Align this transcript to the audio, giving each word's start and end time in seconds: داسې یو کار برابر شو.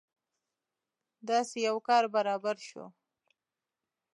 داسې 1.29 1.57
یو 1.67 1.77
کار 1.87 2.03
برابر 2.15 2.55
شو. 2.67 2.85